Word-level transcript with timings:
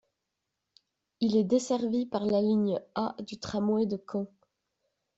Il 1.19 1.37
est 1.37 1.43
desservi 1.43 2.07
par 2.07 2.25
la 2.25 2.41
ligne 2.41 2.79
A 2.95 3.15
du 3.19 3.37
tramway 3.39 3.85
de 3.85 4.01
Caen. 4.11 4.25